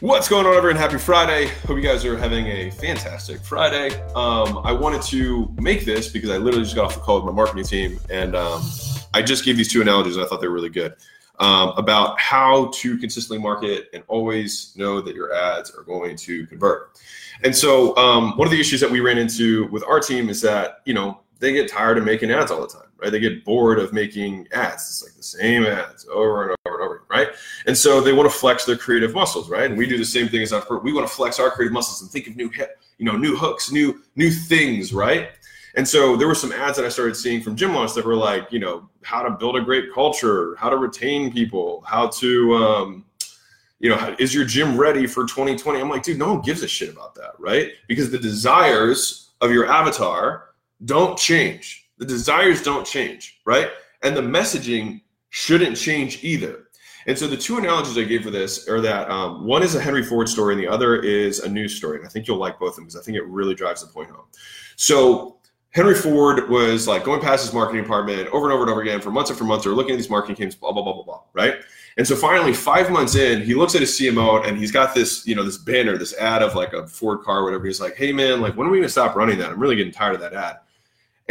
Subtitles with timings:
[0.00, 0.78] What's going on, everyone?
[0.78, 1.48] Happy Friday.
[1.66, 3.94] Hope you guys are having a fantastic Friday.
[4.14, 7.26] Um, I wanted to make this because I literally just got off the call with
[7.26, 8.62] my marketing team and um,
[9.12, 10.94] I just gave these two analogies and I thought they were really good
[11.38, 16.46] um, about how to consistently market and always know that your ads are going to
[16.46, 16.98] convert.
[17.44, 20.40] And so, um, one of the issues that we ran into with our team is
[20.40, 23.10] that, you know, they get tired of making ads all the time, right?
[23.10, 24.88] They get bored of making ads.
[24.88, 27.28] It's like the same ads over and over and over, right?
[27.66, 29.64] And so they want to flex their creative muscles, right?
[29.64, 30.84] And we do the same thing as entrepreneurs.
[30.84, 32.50] We want to flex our creative muscles and think of new,
[32.98, 35.30] you know, new hooks, new new things, right?
[35.76, 38.16] And so there were some ads that I started seeing from Gym Launch that were
[38.16, 42.54] like, you know, how to build a great culture, how to retain people, how to,
[42.56, 43.04] um,
[43.78, 45.80] you know, is your gym ready for 2020?
[45.80, 47.70] I'm like, dude, no one gives a shit about that, right?
[47.86, 50.49] Because the desires of your avatar
[50.84, 51.88] don't change.
[51.98, 53.70] The desires don't change, right?
[54.02, 56.64] And the messaging shouldn't change either.
[57.06, 59.80] And so the two analogies I gave for this are that um, one is a
[59.80, 61.98] Henry Ford story and the other is a news story.
[61.98, 63.92] And I think you'll like both of them because I think it really drives the
[63.92, 64.26] point home.
[64.76, 65.38] So
[65.70, 69.00] Henry Ford was like going past his marketing department over and over and over again
[69.00, 69.66] for months after months.
[69.66, 71.60] Or looking at these marketing campaigns, blah blah blah blah blah, right?
[71.96, 75.26] And so finally, five months in, he looks at his CMO and he's got this,
[75.26, 77.66] you know, this banner, this ad of like a Ford car, whatever.
[77.66, 79.50] He's like, "Hey man, like when are we gonna stop running that?
[79.50, 80.56] I'm really getting tired of that ad."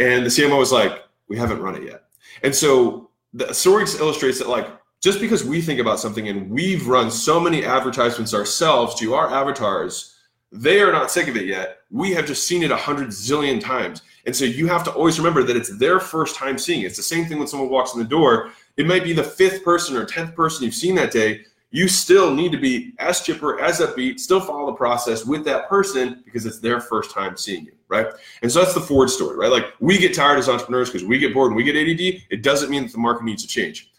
[0.00, 2.04] And the CMO was like, we haven't run it yet.
[2.42, 4.66] And so the story illustrates that like
[5.00, 9.30] just because we think about something and we've run so many advertisements ourselves to our
[9.30, 10.16] avatars,
[10.52, 11.78] they are not sick of it yet.
[11.90, 14.02] We have just seen it a hundred zillion times.
[14.26, 16.86] And so you have to always remember that it's their first time seeing it.
[16.86, 18.50] It's the same thing when someone walks in the door.
[18.76, 21.44] It might be the fifth person or tenth person you've seen that day.
[21.70, 25.68] You still need to be as chipper, as upbeat, still follow the process with that
[25.68, 28.06] person because it's their first time seeing you right?
[28.40, 29.50] And so that's the Ford story, right?
[29.50, 32.22] Like we get tired as entrepreneurs because we get bored and we get ADD.
[32.30, 33.90] It doesn't mean that the market needs to change.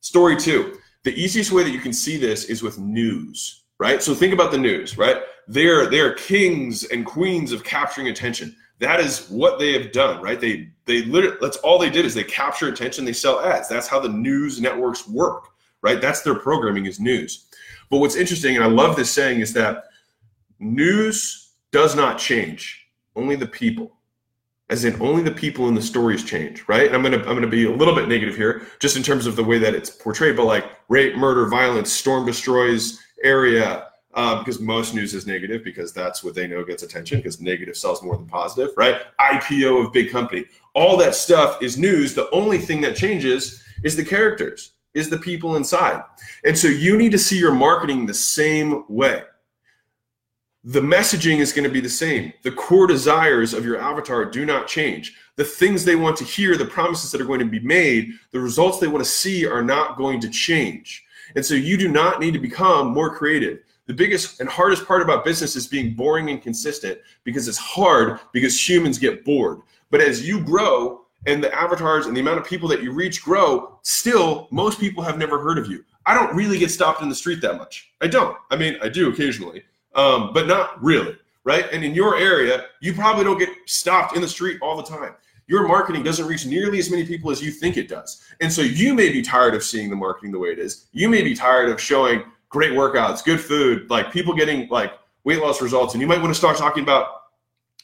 [0.00, 4.00] Story two, the easiest way that you can see this is with news, right?
[4.02, 5.22] So think about the news, right?
[5.48, 8.54] They're they're kings and queens of capturing attention.
[8.78, 10.38] That is what they have done, right?
[10.38, 13.68] They they literally that's all they did is they capture attention, they sell ads.
[13.68, 15.48] That's how the news networks work,
[15.82, 16.00] right?
[16.00, 17.46] That's their programming is news.
[17.90, 19.84] But what's interesting, and I love this saying, is that
[20.58, 23.92] news does not change only the people.
[24.70, 26.86] As in only the people in the stories change right?
[26.86, 29.34] And i'm gonna i'm gonna be a little bit negative here just in terms of
[29.34, 34.60] the way that it's portrayed but like rape murder violence storm destroys area uh, because
[34.60, 38.16] most news is negative because that's what they know gets attention because negative sells more
[38.16, 39.02] than positive right?
[39.20, 40.44] Ipo of big company.
[40.74, 42.14] All that stuff is news.
[42.14, 46.02] The only thing that changes is the characters is the people inside
[46.44, 49.22] and so you need to see your marketing the same way
[50.64, 52.32] the messaging is going to be the same.
[52.42, 55.16] The core desires of your avatar do not change.
[55.36, 58.40] The things they want to hear, the promises that are going to be made, the
[58.40, 61.04] results they want to see are not going to change.
[61.36, 63.60] And so you do not need to become more creative.
[63.86, 68.20] The biggest and hardest part about business is being boring and consistent because it's hard
[68.32, 69.60] because humans get bored.
[69.90, 73.22] But as you grow and the avatars and the amount of people that you reach
[73.22, 75.84] grow, still, most people have never heard of you.
[76.06, 77.90] I don't really get stopped in the street that much.
[78.00, 78.36] I don't.
[78.50, 79.64] I mean, I do occasionally
[79.98, 81.66] um, but not really, right?
[81.72, 85.14] And in your area, you probably don't get stopped in the street all the time.
[85.48, 88.22] Your marketing doesn't reach nearly as many people as you think it does.
[88.40, 90.86] And so you may be tired of seeing the marketing the way it is.
[90.92, 94.92] You may be tired of showing great workouts, good food, like people getting like
[95.24, 95.94] weight loss results.
[95.94, 97.22] And you might want to start talking about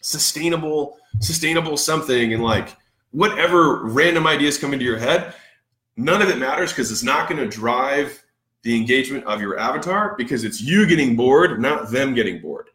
[0.02, 2.76] sustainable, sustainable something and like
[3.14, 5.34] whatever random ideas come into your head.
[5.96, 8.22] None of it matters because it's not going to drive
[8.62, 12.70] the engagement of your avatar because it's you getting bored, not them getting bored.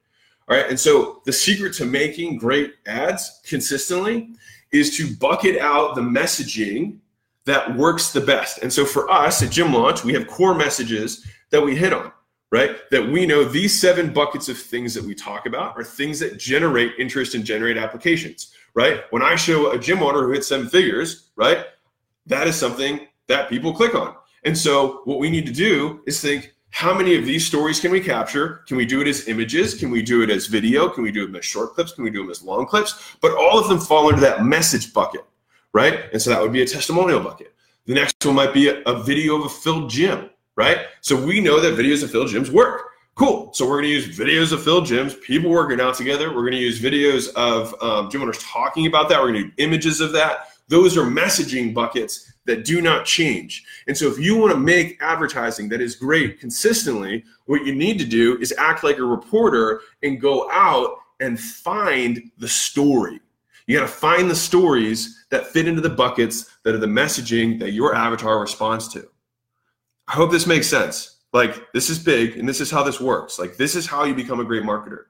[0.47, 0.69] All right.
[0.69, 4.29] And so the secret to making great ads consistently
[4.71, 6.99] is to bucket out the messaging
[7.45, 8.59] that works the best.
[8.59, 12.11] And so for us at Gym Launch, we have core messages that we hit on,
[12.51, 12.77] right?
[12.91, 16.37] That we know these seven buckets of things that we talk about are things that
[16.37, 19.03] generate interest and generate applications, right?
[19.09, 21.65] When I show a gym owner who hits seven figures, right?
[22.25, 24.15] That is something that people click on.
[24.43, 27.91] And so what we need to do is think, how many of these stories can
[27.91, 28.63] we capture?
[28.67, 29.73] Can we do it as images?
[29.73, 30.87] Can we do it as video?
[30.87, 31.93] Can we do them as short clips?
[31.93, 33.15] Can we do them as long clips?
[33.21, 35.25] But all of them fall into that message bucket,
[35.73, 36.03] right?
[36.13, 37.53] And so that would be a testimonial bucket.
[37.85, 40.81] The next one might be a, a video of a filled gym, right?
[41.01, 42.83] So we know that videos of filled gyms work.
[43.19, 43.49] Cool.
[43.51, 46.29] So we're going to use videos of filled gyms, people working out together.
[46.29, 49.19] We're going to use videos of um, gym owners talking about that.
[49.19, 50.51] We're going to do images of that.
[50.69, 53.65] Those are messaging buckets that do not change.
[53.89, 57.99] And so, if you want to make advertising that is great consistently, what you need
[57.99, 63.19] to do is act like a reporter and go out and find the story.
[63.67, 67.59] You got to find the stories that fit into the buckets that are the messaging
[67.59, 69.09] that your avatar responds to.
[70.07, 71.18] I hope this makes sense.
[71.31, 73.37] Like, this is big, and this is how this works.
[73.37, 75.05] Like, this is how you become a great marketer.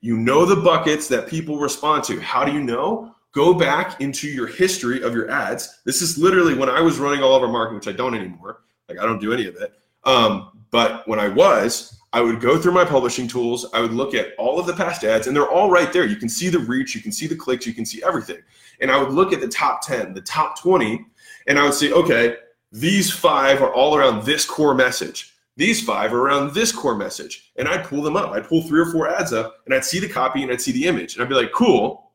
[0.00, 2.20] You know the buckets that people respond to.
[2.20, 3.14] How do you know?
[3.32, 5.80] Go back into your history of your ads.
[5.84, 8.62] This is literally when I was running all of our marketing, which I don't anymore.
[8.88, 9.74] Like, I don't do any of it.
[10.04, 13.66] Um, but when I was, I would go through my publishing tools.
[13.74, 16.06] I would look at all of the past ads, and they're all right there.
[16.06, 18.38] You can see the reach, you can see the clicks, you can see everything.
[18.80, 21.04] And I would look at the top 10, the top 20,
[21.48, 22.36] and I would say, okay,
[22.72, 25.34] these five are all around this core message.
[25.58, 27.50] These five are around this core message.
[27.56, 28.30] And I'd pull them up.
[28.30, 30.70] I'd pull three or four ads up, and I'd see the copy and I'd see
[30.70, 31.14] the image.
[31.14, 32.12] And I'd be like, cool,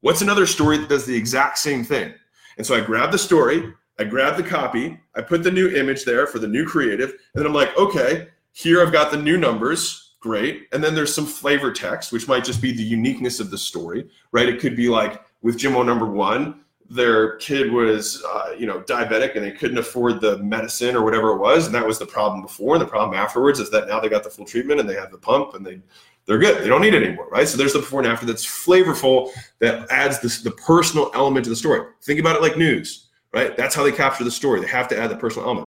[0.00, 2.12] what's another story that does the exact same thing?
[2.58, 6.04] And so I grab the story, I grab the copy, I put the new image
[6.04, 9.38] there for the new creative, and then I'm like, okay, here I've got the new
[9.38, 10.66] numbers, great.
[10.72, 14.10] And then there's some flavor text, which might just be the uniqueness of the story,
[14.32, 14.48] right?
[14.48, 19.36] It could be like with Jimmo number one, their kid was, uh, you know, diabetic
[19.36, 22.42] and they couldn't afford the medicine or whatever it was, and that was the problem
[22.42, 22.74] before.
[22.74, 25.12] And the problem afterwards is that now they got the full treatment and they have
[25.12, 25.80] the pump and they
[26.26, 26.62] they're good.
[26.62, 27.48] They don't need it anymore, right?
[27.48, 31.50] So there's the before and after that's flavorful that adds this the personal element to
[31.50, 31.88] the story.
[32.02, 33.56] Think about it like news, right?
[33.56, 34.60] That's how they capture the story.
[34.60, 35.69] They have to add the personal element.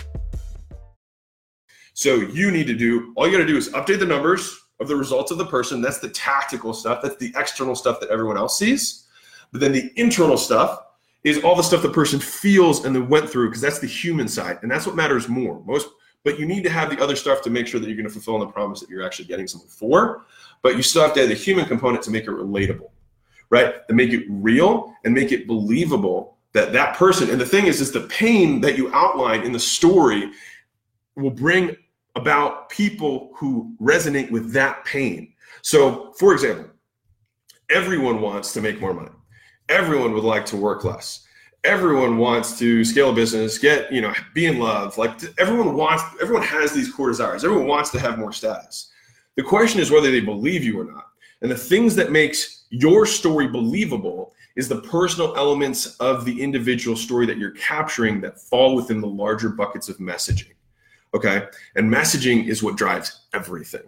[2.01, 4.87] So you need to do all you got to do is update the numbers of
[4.87, 5.83] the results of the person.
[5.83, 6.99] That's the tactical stuff.
[7.03, 9.05] That's the external stuff that everyone else sees.
[9.51, 10.79] But then the internal stuff
[11.23, 14.27] is all the stuff the person feels and then went through because that's the human
[14.27, 15.61] side and that's what matters more.
[15.63, 15.89] Most
[16.23, 18.11] but you need to have the other stuff to make sure that you're going to
[18.11, 20.25] fulfill the promise that you're actually getting something for.
[20.63, 22.89] But you still have to have the human component to make it relatable,
[23.51, 23.87] right?
[23.87, 27.29] To make it real and make it believable that that person.
[27.29, 30.31] And the thing is, is the pain that you outline in the story
[31.15, 31.75] will bring
[32.15, 35.33] about people who resonate with that pain.
[35.61, 36.65] So, for example,
[37.69, 39.11] everyone wants to make more money.
[39.69, 41.25] Everyone would like to work less.
[41.63, 44.97] Everyone wants to scale a business, get, you know, be in love.
[44.97, 47.45] Like everyone wants, everyone has these core desires.
[47.45, 48.91] Everyone wants to have more status.
[49.37, 51.05] The question is whether they believe you or not.
[51.41, 56.97] And the things that makes your story believable is the personal elements of the individual
[56.97, 60.53] story that you're capturing that fall within the larger buckets of messaging.
[61.13, 61.47] Okay.
[61.75, 63.83] And messaging is what drives everything.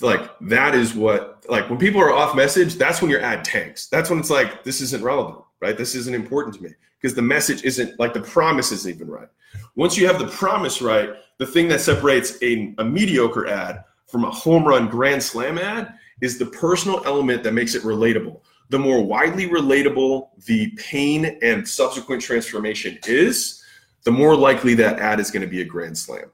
[0.00, 3.86] Like that is what, like when people are off message, that's when your ad tanks.
[3.86, 5.78] That's when it's like, this isn't relevant, right?
[5.78, 9.28] This isn't important to me because the message isn't like the promise isn't even right.
[9.76, 14.24] Once you have the promise right, the thing that separates a, a mediocre ad from
[14.24, 18.40] a home run grand slam ad is the personal element that makes it relatable.
[18.70, 23.62] The more widely relatable the pain and subsequent transformation is,
[24.04, 26.30] the more likely that ad is going to be a grand slam.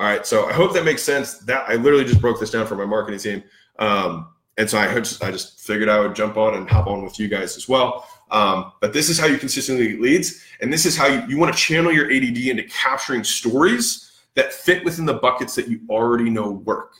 [0.00, 1.40] All right, so I hope that makes sense.
[1.40, 3.42] That I literally just broke this down for my marketing team,
[3.78, 7.04] um, and so I just I just figured I would jump on and hop on
[7.04, 8.08] with you guys as well.
[8.30, 11.54] Um, but this is how you consistently leads, and this is how you, you want
[11.54, 16.30] to channel your ADD into capturing stories that fit within the buckets that you already
[16.30, 16.94] know work.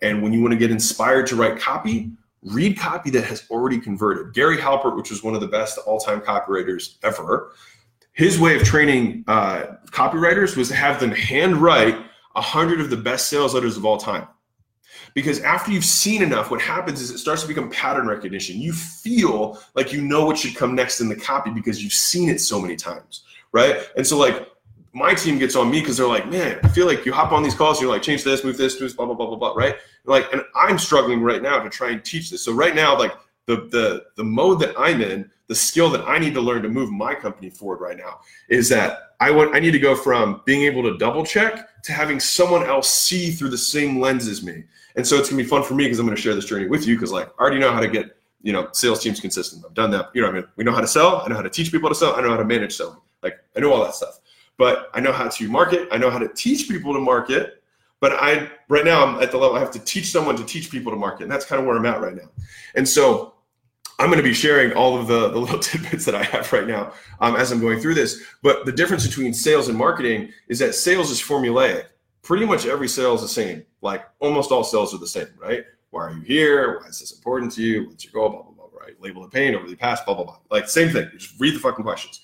[0.00, 2.10] And when you want to get inspired to write copy,
[2.42, 4.34] read copy that has already converted.
[4.34, 7.52] Gary Halbert, which was one of the best all-time copywriters ever,
[8.14, 13.28] his way of training uh, copywriters was to have them handwrite 100 of the best
[13.28, 14.26] sales letters of all time.
[15.14, 18.60] Because after you've seen enough, what happens is it starts to become pattern recognition.
[18.60, 22.28] You feel like you know what should come next in the copy because you've seen
[22.28, 23.86] it so many times, right?
[23.96, 24.48] And so, like,
[24.94, 27.42] my team gets on me because they're like, man, I feel like you hop on
[27.42, 29.52] these calls, you're like, change this, move this, do this, blah, blah, blah, blah, blah,
[29.54, 29.74] right?
[29.74, 32.42] And like, and I'm struggling right now to try and teach this.
[32.42, 33.12] So right now, like
[33.46, 36.68] the the the mode that I'm in, the skill that I need to learn to
[36.68, 40.42] move my company forward right now is that I want I need to go from
[40.44, 44.42] being able to double check to having someone else see through the same lens as
[44.42, 44.64] me.
[44.96, 46.86] And so it's gonna be fun for me because I'm gonna share this journey with
[46.86, 49.64] you because like I already know how to get you know sales teams consistent.
[49.66, 50.10] I've done that.
[50.14, 51.22] You know, I mean, we know how to sell.
[51.24, 52.14] I know how to teach people to sell.
[52.14, 52.98] I know how to manage selling.
[53.22, 54.20] Like I know all that stuff.
[54.58, 55.88] But I know how to market.
[55.90, 57.62] I know how to teach people to market.
[58.00, 60.70] But I right now I'm at the level I have to teach someone to teach
[60.70, 62.30] people to market, and that's kind of where I'm at right now.
[62.74, 63.31] And so
[63.98, 66.66] I'm going to be sharing all of the, the little tidbits that I have right
[66.66, 68.22] now um, as I'm going through this.
[68.42, 71.86] But the difference between sales and marketing is that sales is formulaic.
[72.22, 73.64] Pretty much every sale is the same.
[73.80, 75.64] Like almost all sales are the same, right?
[75.90, 76.80] Why are you here?
[76.80, 77.88] Why is this important to you?
[77.88, 78.30] What's your goal?
[78.30, 79.00] Blah, blah, blah, right?
[79.00, 80.38] Label the pain, over the past, blah, blah, blah.
[80.50, 81.10] Like same thing.
[81.16, 82.20] Just read the fucking questions.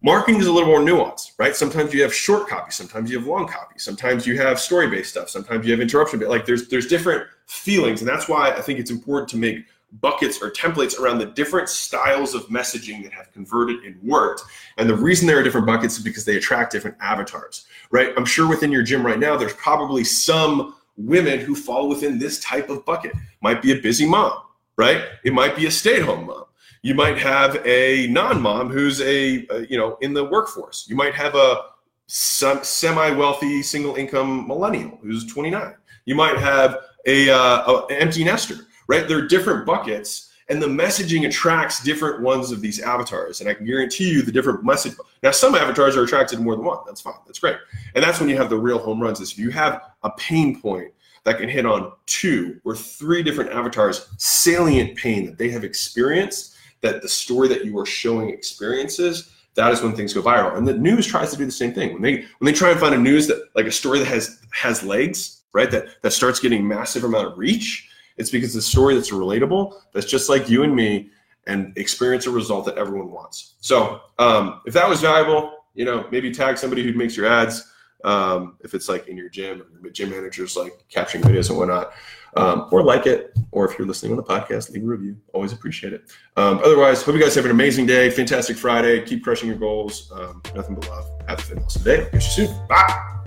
[0.00, 1.54] marketing is a little more nuanced, right?
[1.54, 5.28] Sometimes you have short copy, sometimes you have long copy, sometimes you have story-based stuff,
[5.28, 6.20] sometimes you have interruption.
[6.20, 10.42] Like there's there's different feelings, and that's why I think it's important to make buckets
[10.42, 14.42] or templates around the different styles of messaging that have converted and worked.
[14.76, 18.12] And the reason there are different buckets is because they attract different avatars, right?
[18.16, 22.40] I'm sure within your gym right now, there's probably some women who fall within this
[22.40, 23.12] type of bucket.
[23.40, 24.42] Might be a busy mom,
[24.76, 25.04] right?
[25.24, 26.44] It might be a stay-at-home mom.
[26.82, 30.86] You might have a non-mom who's a, a you know in the workforce.
[30.88, 31.64] You might have a
[32.06, 35.74] semi-wealthy single-income millennial who's 29.
[36.06, 39.06] You might have a, uh, a empty nester right?
[39.06, 43.40] There are different buckets, and the messaging attracts different ones of these avatars.
[43.40, 44.94] And I can guarantee you the different message.
[45.22, 46.78] Now, some avatars are attracted more than one.
[46.86, 47.14] That's fine.
[47.26, 47.56] That's great.
[47.94, 49.20] And that's when you have the real home runs.
[49.20, 50.92] Is if you have a pain point
[51.24, 56.56] that can hit on two or three different avatars, salient pain that they have experienced,
[56.80, 59.30] that the story that you are showing experiences.
[59.54, 61.92] That is when things go viral, and the news tries to do the same thing.
[61.92, 64.40] When they when they try and find a news that like a story that has
[64.52, 65.70] has legs, right?
[65.70, 69.74] That that starts getting massive amount of reach it's because it's a story that's relatable,
[69.92, 71.10] that's just like you and me,
[71.46, 73.54] and experience a result that everyone wants.
[73.60, 77.72] So um, if that was valuable, you know, maybe tag somebody who makes your ads.
[78.04, 81.92] Um, if it's like in your gym, gym managers like capturing videos and whatnot,
[82.36, 85.16] um, or like it, or if you're listening on the podcast, leave a review.
[85.32, 86.12] Always appreciate it.
[86.36, 89.04] Um, otherwise, hope you guys have an amazing day, fantastic Friday.
[89.04, 90.12] Keep crushing your goals.
[90.14, 91.10] Um, nothing but love.
[91.28, 92.08] Have a fantastic day.
[92.12, 92.66] Catch you soon.
[92.68, 93.17] Bye.